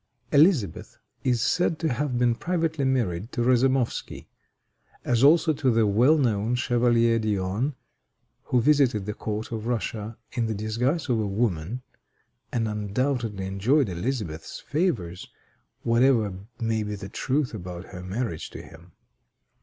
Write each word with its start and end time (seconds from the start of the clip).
Elizabeth 0.31 0.97
is 1.23 1.43
said 1.43 1.77
to 1.77 1.93
have 1.93 2.17
been 2.17 2.33
privately 2.33 2.83
married 2.85 3.31
to 3.31 3.41
Razamoffsky, 3.43 4.25
as 5.05 5.23
also 5.23 5.53
to 5.53 5.69
the 5.69 5.85
well 5.85 6.17
known 6.17 6.55
Chevalier 6.55 7.19
d'Eon, 7.19 7.75
who 8.45 8.59
visited 8.63 9.05
the 9.05 9.13
court 9.13 9.51
of 9.51 9.67
Russia 9.67 10.17
in 10.31 10.47
the 10.47 10.55
disguise 10.55 11.07
of 11.07 11.19
a 11.19 11.27
woman, 11.27 11.83
and 12.51 12.67
undoubtedly 12.67 13.45
enjoyed 13.45 13.89
Elizabeth's 13.89 14.59
favors, 14.61 15.27
whatever 15.83 16.33
may 16.59 16.81
be 16.81 16.95
the 16.95 17.07
truth 17.07 17.53
about 17.53 17.85
her 17.93 18.01
marriage 18.03 18.49
to 18.49 18.63
him. 18.63 18.93